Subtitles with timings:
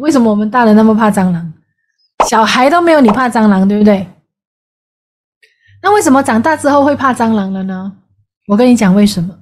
[0.00, 1.52] 为什么我们大人那么怕蟑螂？
[2.28, 4.06] 小孩都没有你怕蟑螂，对不对？
[5.82, 7.92] 那为什么长大之后会怕蟑螂了呢？
[8.48, 9.34] 我跟你讲为什么。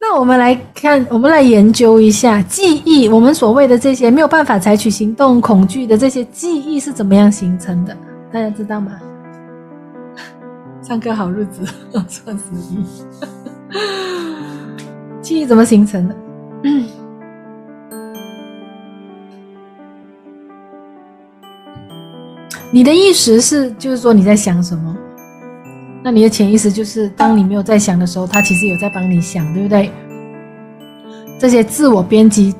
[0.00, 3.08] 那我们来看，我们来研究一下记忆。
[3.08, 7.96] 我们所谓的这些没有办法采取行动、恐惧的这些记忆是怎么样形成的？
[8.32, 8.92] 大家知道吗？
[10.90, 11.62] 上课好日子，
[12.08, 12.84] 双十一。
[15.22, 16.16] 记忆怎么形成的？
[16.64, 16.84] 嗯，
[22.72, 24.96] 你的意识是，就是说你在想什么？
[26.02, 29.92] 那你的潜意识就是，当你没有在想的时候，它其实有在帮你想，对不对？
[31.38, 32.52] 这些自我编辑，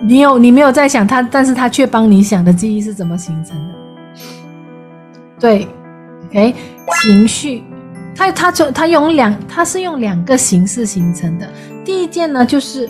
[0.00, 3.74] 你有你没有在想它，但是它却帮你想的记忆是怎么形成的？
[5.40, 5.66] 对
[6.30, 6.54] ，OK，
[7.02, 7.62] 情绪，
[8.16, 11.46] 它它就它用两，它是用两个形式形成的。
[11.84, 12.88] 第一件呢，就是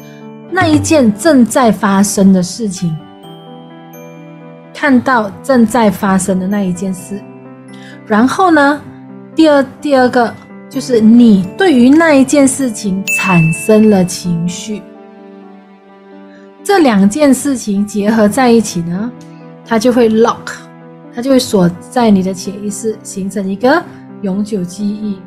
[0.51, 2.97] 那一件正在发生的事情，
[4.75, 7.21] 看到正在发生的那一件事，
[8.07, 8.81] 然后呢？
[9.37, 10.35] 第二，第二个
[10.69, 14.83] 就是你对于那一件事情产生了情绪，
[16.65, 19.11] 这两件事情结合在一起呢，
[19.65, 20.53] 它就会 lock，
[21.15, 23.83] 它就会锁在你的潜意识，形成一个
[24.23, 25.19] 永久记忆。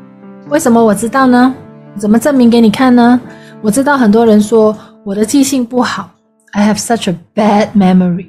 [0.49, 1.53] 为什么我知道呢？
[1.97, 3.19] 怎么证明给你看呢？
[3.61, 4.75] 我知道很多人说
[5.05, 6.09] 我的记性不好
[6.51, 8.27] ，I have such a bad memory。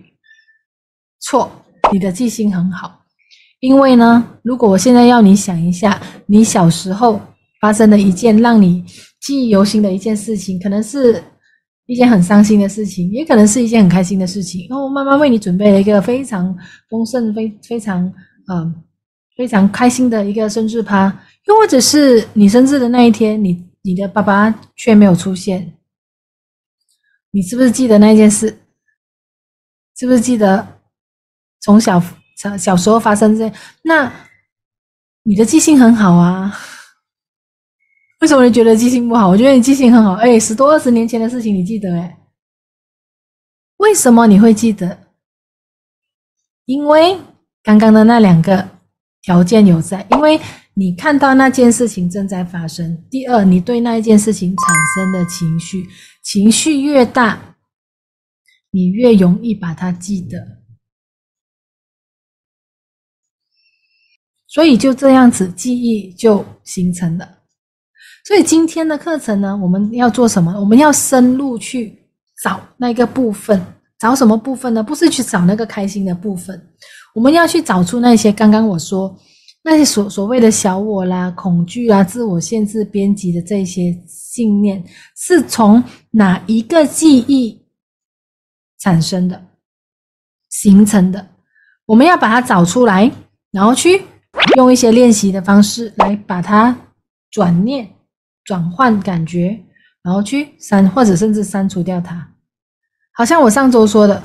[1.20, 1.50] 错，
[1.92, 3.00] 你的记性很好。
[3.60, 7.20] 因为呢，如果我现在要你想一下，你小时候
[7.60, 8.84] 发生的一件让你
[9.22, 11.22] 记忆犹新的一件事情，可能是
[11.86, 14.66] 一件很伤心的事情，也可能是一件很开心的事情。
[14.68, 16.56] 然后妈妈为你准备了一个非常
[16.88, 18.12] 丰盛、非非常
[18.48, 18.74] 呃
[19.36, 21.06] 非常开心的一个生日趴，
[21.46, 25.74] 又或者是你生日的那一天，你你的爸爸却没有出现，
[27.30, 28.58] 你是不是记得那件事？
[29.96, 30.66] 是不是记得
[31.60, 32.02] 从小？
[32.36, 33.50] 小小时候发生这，
[33.82, 34.12] 那
[35.22, 36.52] 你的记性很好啊？
[38.24, 39.28] 为什么你觉得记性不好？
[39.28, 40.14] 我觉得你记性很好。
[40.14, 42.18] 哎，十多二十年前的事情你记得哎？
[43.76, 45.12] 为什么你会记得？
[46.64, 47.20] 因为
[47.62, 48.66] 刚刚的那两个
[49.20, 50.40] 条件有在，因为
[50.72, 52.96] 你看到那件事情正在发生。
[53.10, 55.86] 第二，你对那一件事情产生的情绪，
[56.22, 57.56] 情绪越大，
[58.70, 60.62] 你越容易把它记得。
[64.46, 67.43] 所以就这样子，记忆就形成了。
[68.24, 70.52] 所以今天的课程呢，我们要做什么？
[70.58, 71.96] 我们要深入去
[72.42, 73.60] 找那个部分，
[73.98, 74.82] 找什么部分呢？
[74.82, 76.60] 不是去找那个开心的部分，
[77.14, 79.14] 我们要去找出那些刚刚我说
[79.62, 84.82] 那些所所谓的小我啦、恐惧啊、自我限制、编辑的这些信念，
[85.16, 87.62] 是从哪一个记忆
[88.78, 89.44] 产生的、
[90.48, 91.28] 形成的？
[91.84, 93.10] 我们要把它找出来，
[93.50, 94.02] 然后去。
[94.56, 96.76] 用一些练习的方式来把它
[97.30, 97.88] 转念、
[98.44, 99.58] 转换感觉，
[100.02, 102.30] 然后去删或者甚至删除掉它。
[103.12, 104.22] 好像我上周说的，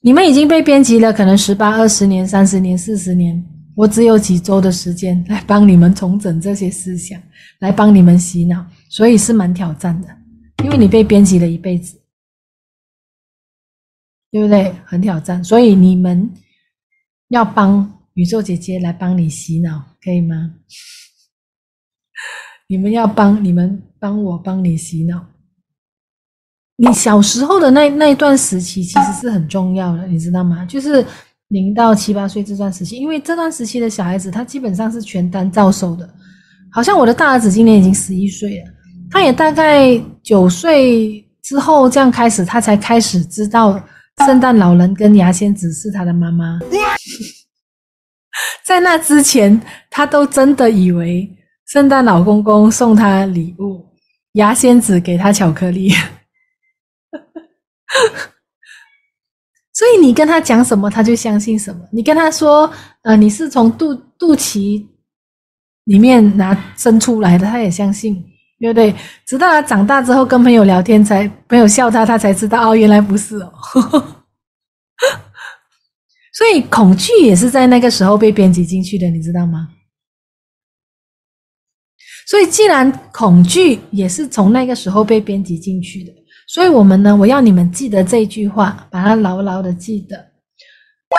[0.00, 3.44] 你们已经被编辑了，可能十八、二十年、三十年、四十年，
[3.74, 7.20] 我只有几周的时间 来帮你们重整这些思想，
[7.60, 10.08] 来帮你们洗脑，所以是蛮挑战的，
[10.64, 11.96] 因为你被编辑了一辈子，
[14.30, 14.74] 对不对？
[14.84, 16.30] 很挑战，所以你们
[17.28, 17.90] 要帮。
[18.16, 20.54] 宇宙姐姐来帮你洗脑，可以吗？
[22.68, 25.24] 你们要帮你们帮我帮你洗脑。
[26.76, 30.64] 你小时候的那那一段时期其实是很重要的，你知道吗？
[30.64, 31.04] 就是
[31.48, 36.08] 零到七八岁这段时期，因为这段时期的小孩子他基本上是全单照收的。
[36.72, 38.66] 好像我的大儿子今年已经十一岁了，
[39.08, 43.80] 他也大概九岁之后这样开始，他才开始知道
[44.26, 46.58] 圣诞老人跟牙仙子是他的妈妈。
[48.66, 51.30] 在那之前，他都真的以为
[51.66, 53.84] 圣诞老公公送他礼物，
[54.32, 55.90] 牙仙子给他巧克力。
[59.72, 61.80] 所以你跟他讲什么，他就相信什么。
[61.90, 62.70] 你跟他说，
[63.02, 64.86] 呃，你是从肚肚脐
[65.84, 68.14] 里面拿生出来的，他也相信，
[68.60, 68.94] 对不对？
[69.26, 73.52] 直到他长大之后跟朋友聊天才，才朋友笑他，他才知道哦，原来不是哦。
[76.32, 79.68] 所以恐惧也是在那个时候被编辑进去的，你知道吗？
[82.26, 86.12] 所以既然恐惧也是从那个时候被编辑进去的，
[86.46, 90.16] 所以我们呢，我要你们记得这句话，把它牢牢的记得：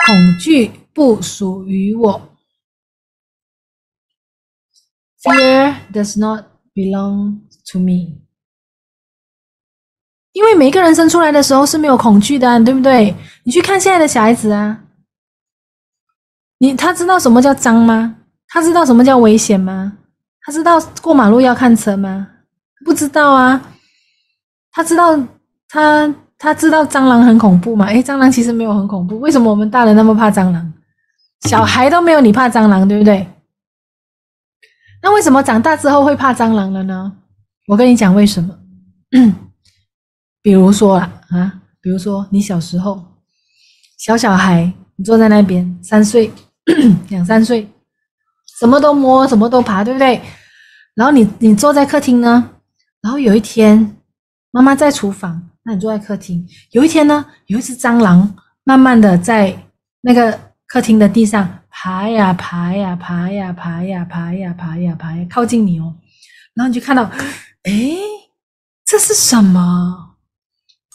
[0.06, 2.36] 恐惧不属于我。
[5.22, 6.44] Fear does not
[6.74, 7.40] belong
[7.72, 8.22] to me。
[10.32, 13.14] 因为每一个人生出来的时候是没有恐惧的，对不对？
[13.44, 14.84] 你去看现在的小孩子啊，
[16.58, 18.18] 你他知道什么叫脏吗？
[18.48, 19.98] 他知道什么叫危险吗？
[20.46, 22.28] 他知道过马路要看车吗？
[22.84, 23.60] 不知道啊。
[24.70, 25.18] 他知道
[25.68, 27.86] 他他知道蟑螂很恐怖吗？
[27.86, 29.18] 诶，蟑螂其实没有很恐怖。
[29.18, 30.72] 为什么我们大人那么怕蟑螂？
[31.48, 33.26] 小孩都没有你怕蟑螂，对不对？
[35.02, 37.12] 那为什么长大之后会怕蟑螂了呢？
[37.66, 38.56] 我跟你讲为什么。
[40.42, 43.04] 比如说啊，啊，比如说你小时候，
[43.98, 46.30] 小小孩，你坐在那边，三岁，
[47.08, 47.68] 两三岁，
[48.58, 50.20] 什么都摸，什么都爬，对不对？
[50.94, 52.50] 然后你你坐在客厅呢，
[53.02, 53.96] 然后有一天，
[54.50, 56.46] 妈妈在厨房，那你坐在客厅。
[56.70, 59.54] 有一天呢，有一只蟑螂慢慢的在
[60.00, 65.94] 那个客厅的地上爬呀爬呀爬呀爬呀爬呀爬呀爬呀，靠近你哦。
[66.54, 67.10] 然后你就看到，
[67.64, 67.98] 诶，
[68.86, 70.14] 这是什么？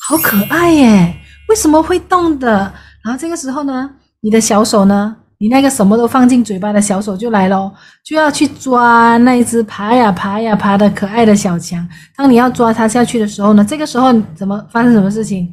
[0.04, 1.16] 好可爱耶！
[1.50, 2.74] 为什么会动的？
[3.04, 7.74] 然后这个时候呢，你的小手呢，你那个什么都放进嘴巴的小手就来咯，
[8.06, 11.84] 就要去抓那一只爬呀爬呀爬的可爱的小强。
[12.16, 15.50] 当你要抓它下去的时候呢，这个时候怎么发生什么事情？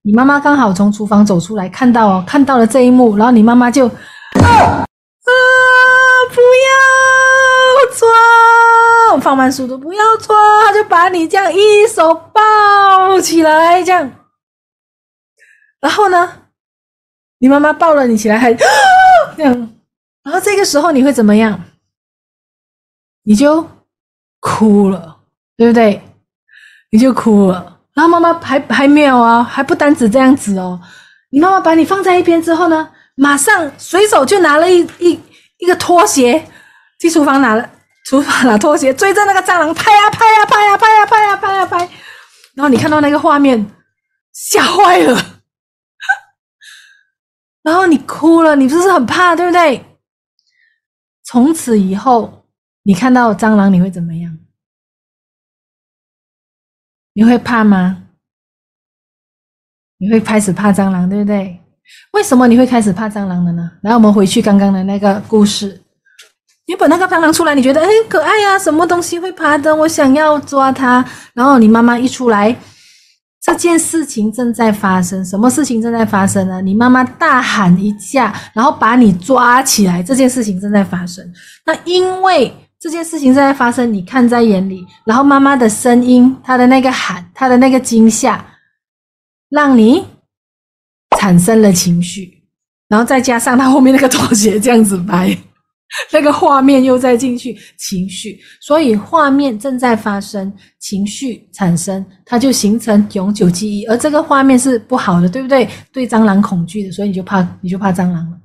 [0.00, 3.92] 你妈妈刚好从厨房走出来，看到哦，看到了这一幕，然后你妈妈就啊
[4.40, 5.30] 啊，
[6.30, 10.34] 不要抓，放慢速度，不要抓，
[10.64, 14.10] 他就把你这样一手抱起来，这样，
[15.78, 16.26] 然后呢，
[17.38, 18.64] 你妈妈抱了你起来，还这
[19.36, 19.52] 这样，
[20.22, 21.62] 然后这个时候你会怎么样？
[23.24, 23.68] 你就
[24.40, 25.18] 哭了，
[25.56, 26.02] 对不对？
[26.90, 30.80] 你就哭了，然后妈妈还还没有啊，还不单止这样子哦，
[31.30, 35.20] 你妈妈把你放在一边之后呢，马上随手就拿了一一
[35.58, 36.46] 一个拖鞋，
[37.00, 37.70] 去厨房拿了。
[38.08, 41.78] 厨房拿拖鞋追着那个蟑螂拍呀拍呀拍呀拍呀拍呀拍呀拍，
[42.54, 43.68] 然后你看到那个画面，
[44.32, 45.35] 吓坏了，
[47.66, 49.84] 然后你哭了，你不是很怕，对不对？
[51.24, 52.46] 从此以后，
[52.84, 54.38] 你看到蟑螂你会怎么样？
[57.14, 58.04] 你会怕吗？
[59.98, 61.60] 你会开始怕蟑螂，对不对？
[62.12, 63.68] 为什么你会开始怕蟑螂的呢？
[63.82, 65.82] 来，我们回去刚刚的那个故事。
[66.66, 69.74] 原本那个蟑螂出来，你觉得诶可爱呀、什么东西会爬的？
[69.74, 71.04] 我想要抓它。
[71.34, 72.56] 然后你妈妈一出来，
[73.46, 75.24] 这件事情正在发生。
[75.24, 76.60] 什么事情正在发生呢？
[76.60, 80.02] 你妈妈大喊一下，然后把你抓起来。
[80.02, 81.24] 这件事情正在发生。
[81.64, 88.44] 那因为这件事情正在发生，你看在眼里，然后妈妈的声音，她的那个喊，她的那个惊吓，
[89.48, 90.04] 让你
[91.16, 92.42] 产生了情绪，
[92.88, 95.38] 然后再加上她后面那个拖鞋这样子拍。
[96.10, 103.86] 那个画面又再进去情绪，所以画面正在发生，情绪产生，它就形成永久记忆。
[103.86, 105.68] 而这个画面是不好的，对不对？
[105.92, 108.36] 对蟑螂恐惧的，所以你就怕，你就怕蟑螂了，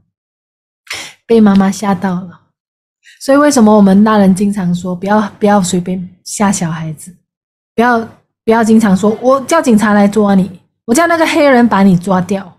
[1.26, 2.40] 被妈妈吓到了。
[3.20, 7.14] 所以为什么我们大人经常说不要不要随便吓小孩子，
[7.76, 8.00] 不要
[8.46, 12.58] 不要经常说我叫警察来抓你，我叫那个黑人把你抓掉，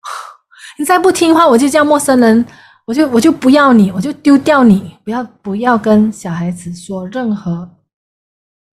[0.78, 2.44] 你再不听话，我就叫陌生人。
[2.86, 7.68] 我就我就不要你，我就丢掉你，不要不要跟小孩子说任何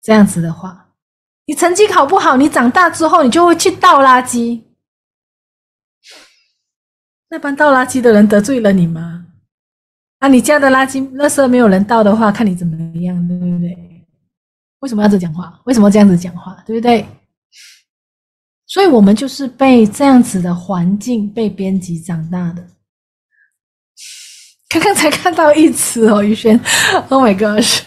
[0.03, 0.87] 这样子的话。
[1.45, 4.63] 你成绩考不好，你长大之后你就会去倒垃圾。
[7.31, 9.27] 那帮倒垃圾的人得罪了你吗？
[10.19, 14.07] 啊，你家的垃圾垃圾没有人倒的话，看你怎么样，对不对？
[14.81, 15.61] 为什么要这讲话？
[15.65, 16.63] 为什么这样子讲话？
[16.67, 17.07] 对不对？
[18.67, 22.67] 所以我们就是被这样子的环境被编辑长大的。
[24.69, 26.59] 刚刚才看到一词哦，宇轩
[27.09, 27.81] ，Oh my gosh！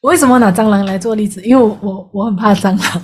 [0.00, 1.42] 我为什么拿蟑螂来做例子？
[1.42, 3.02] 因为我我，我很怕蟑螂，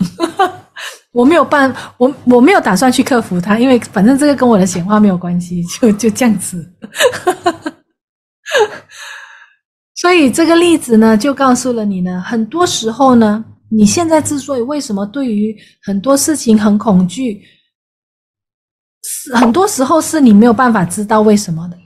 [1.11, 6.73] 我没有办，我我没有打算去克服它，因为反正这个跟我的显化没有关系， 就就这样子。
[9.97, 17.43] 所以这个例子呢，就告诉了你呢，很多时候呢，你现在之所以为什么对于很多事情很恐惧，
[19.03, 21.77] 是很多时候是你没有办法知道为什么的。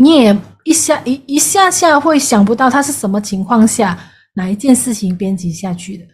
[0.00, 3.98] 你也一下一一下下会想不到它是什么情况下
[4.32, 6.04] 哪一件事情编辑下去的，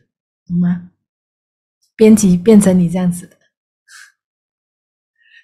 [0.46, 0.88] 懂吗？
[1.94, 3.36] 编辑变成你这样子的，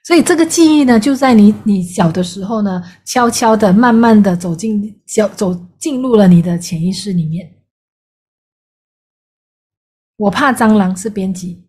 [0.04, 7.54] 所以这个记忆呢，就在你你小的时候呢，悄悄的、慢慢的走进小走进入了你的潜意识里面。
[10.16, 11.68] 我怕蟑螂是编辑，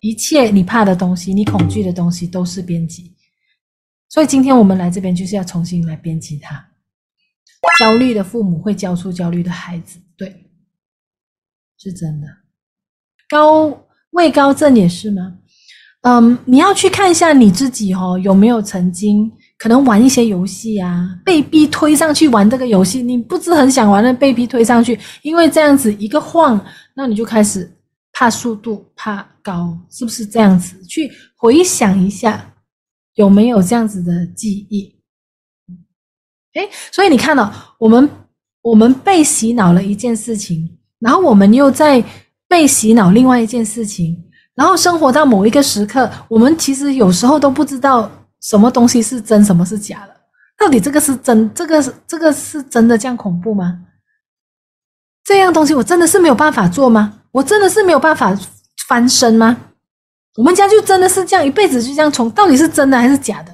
[0.00, 3.14] 一切你怕的东西、你恐惧的东西都是编辑。
[4.08, 6.64] 所以今天我们来这边就是要重新来编辑它。
[7.78, 10.46] 焦虑的父母会教出焦虑的孩子，对，
[11.78, 12.26] 是真的。
[13.28, 15.38] 高位高症也是吗？
[16.02, 27.70] 嗯，你要去看一下你自己哦，有没有曾经可能玩一些游戏啊，被逼推上去玩这个游戏，你不是很想玩的，被逼推上去，因为这样子一个晃，那你就开始
[28.12, 30.80] 怕速度，怕高，是不是这样子？
[30.86, 32.48] 去回想一下，
[33.18, 34.94] 有没有这样子的记忆？
[36.54, 38.08] 诶，所以你看到我们
[38.62, 42.02] 我们被洗脑了一件事情，然后我们又在
[42.46, 44.24] 被洗脑另外一件事情。
[44.54, 48.08] 然后生活到某一个时刻，我们其实有时候都不知道
[48.40, 50.16] 什么东西是真，什么是假的。
[50.56, 53.80] 到底这个是真，这个是这个是真的这样恐怖吗？
[55.24, 57.20] 这样东西我真的是没有办法做吗？
[57.32, 58.36] 我真的是没有办法
[58.86, 59.56] 翻身吗？
[60.38, 63.52] 我们家就真的是这样一辈子就这样从，到底是真的还是假的？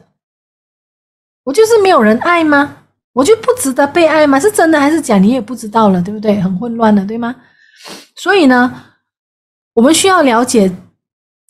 [1.42, 2.76] 我就是没有人爱吗？
[3.14, 4.38] 我就不值得被爱吗？
[4.38, 5.16] 是真的还是假？
[5.16, 6.38] 你也不知道了，对不对？
[6.38, 7.34] 很混乱了，对吗？
[8.16, 8.84] 所以呢，
[9.72, 10.70] 我们需要了解。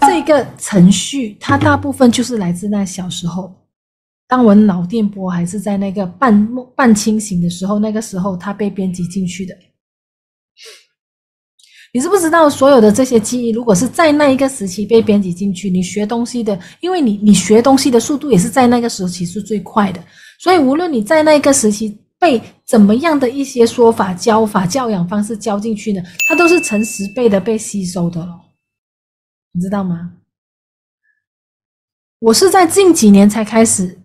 [0.07, 3.51] 这个程序，它大部分就是来自那小时候，
[4.29, 9.57] 当我脑电波还是在那个半梦半清醒的时候，那个时候它被编辑进去的。
[11.95, 20.03] 你知不知道，所有的这些记忆，如果是在那一个时期被编辑进去，你学东西的，因为你你学东西的速度也是在那个时期是最快的，
[20.41, 28.41] 所以无论你在那个时期被怎么样的一些说法、教法、教养方式教进去呢，它都是成十倍的被吸收的了。
[29.53, 30.15] 你知道吗？
[32.19, 33.97] 我是在近几年才开始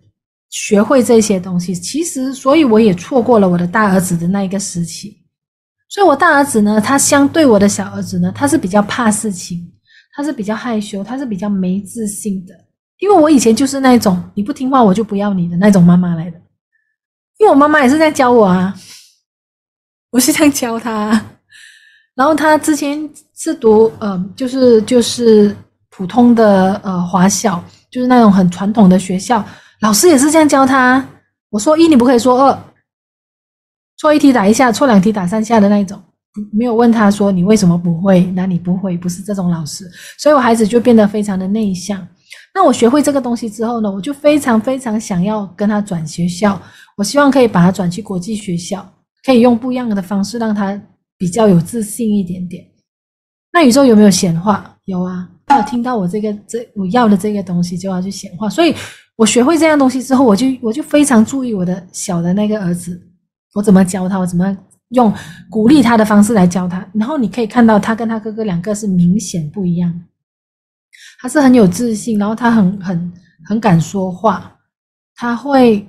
[0.48, 1.74] 学会这些东西。
[1.74, 5.19] 其实，所以我也错过了我的大儿子的那一个时期。
[5.90, 9.60] 所以，我大儿子呢，他相对我的小儿子呢，他是比较怕事情，
[10.14, 12.54] 他是比较害羞，他是比较没自信的。
[13.00, 16.40] 因为我以前就是那种你不听话我就不要你的那种妈妈来的。
[17.38, 18.72] 因为我妈妈也是在教我啊，
[20.10, 21.08] 我是这样教他。
[22.14, 25.56] 然后他之前是读，呃，就是就是
[25.88, 29.44] 普通的呃华小，就是那种很传统的学校，
[29.80, 31.04] 老师也是这样教他。
[31.48, 32.64] 我说一，你不可以说二，
[34.00, 36.00] 错一题打一下，错两题打三下的那一种，
[36.52, 39.84] 没有问他说你为什么不会，哪里不会，不是这种老师。
[40.18, 42.04] 所以我孩子就变得非常的内向。
[42.54, 46.60] 那我学会这个东西之后呢，我就非常非常想要跟他转学校，
[46.96, 48.90] 我希望可以把他转去国际学校，
[49.24, 50.80] 可以用不一样的方式让他。
[51.20, 52.64] 比较有自信一点点，
[53.52, 54.74] 那宇宙有没有显化？
[54.86, 58.74] 有啊，他有听到我这个这我要的这个东西就要去显化，所以
[59.16, 62.98] 我学会这样东西之后，我就我就非常注意我的小的那个儿子，
[63.54, 64.56] 我怎么教他，我怎么
[64.90, 65.12] 用
[65.48, 69.92] 鼓励他的方式来教他，然后你可以看到他跟他哥哥两个是明显不一样，
[71.20, 73.12] 他是很有自信，然后他很很
[73.44, 74.56] 很敢说话，
[75.14, 75.86] 他会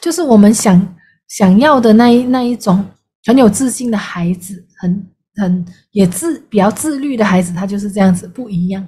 [0.00, 0.96] 就是我们想
[1.28, 2.84] 想要的那一那一种。
[3.26, 8.86] 很有自信的孩子，很很也自比较自律的孩子，他就是这样子不一样。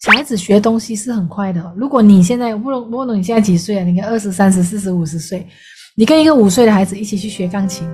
[0.00, 1.74] 小孩子学东西是很快的。
[1.74, 3.84] 如果你现在，不能不能，你现在几岁啊？
[3.84, 5.48] 你看二十、三十、四十、五十岁，
[5.96, 7.86] 你跟一个五岁的孩子一起去学钢琴，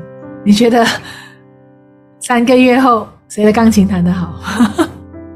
[0.42, 0.82] 你觉得
[2.18, 4.40] 三个月后谁的钢琴弹得好？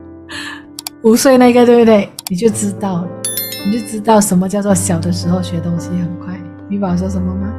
[1.05, 2.09] 五岁那个对不对？
[2.31, 3.09] 你就知道了，
[3.67, 6.41] 你就知道什么叫做小的时候学东西很快。
[6.67, 7.53] 女宝说什么吗？